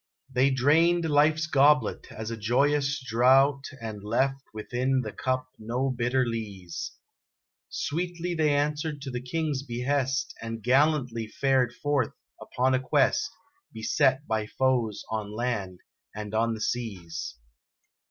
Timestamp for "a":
2.31-2.35, 12.73-12.79